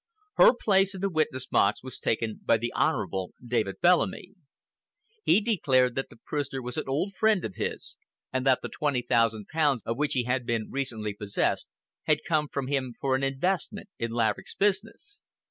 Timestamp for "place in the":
0.55-1.11